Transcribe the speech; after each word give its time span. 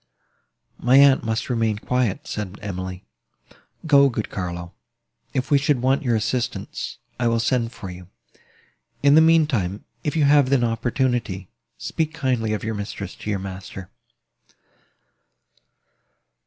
"My 0.79 0.97
aunt 0.97 1.23
must 1.23 1.47
remain 1.47 1.77
quiet," 1.77 2.25
said 2.25 2.57
Emily. 2.59 3.05
"Go, 3.85 4.09
good 4.09 4.31
Carlo; 4.31 4.73
if 5.31 5.51
we 5.51 5.59
should 5.59 5.79
want 5.83 6.01
your 6.01 6.15
assistance, 6.15 6.97
I 7.19 7.27
will 7.27 7.39
send 7.39 7.71
for 7.71 7.91
you. 7.91 8.07
In 9.03 9.13
the 9.13 9.21
mean 9.21 9.45
time, 9.45 9.85
if 10.03 10.15
you 10.15 10.23
have 10.23 10.51
an 10.51 10.63
opportunity, 10.63 11.49
speak 11.77 12.15
kindly 12.15 12.51
of 12.53 12.63
your 12.63 12.73
mistress 12.73 13.13
to 13.13 13.29
your 13.29 13.37
master." 13.37 13.91